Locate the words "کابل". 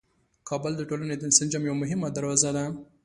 0.49-0.73